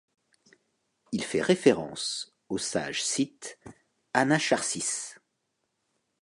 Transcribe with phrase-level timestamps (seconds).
[1.11, 3.59] Il fait référence au sage scythe
[4.15, 5.17] Anacharsis.